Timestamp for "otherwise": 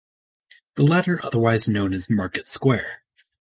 1.23-1.67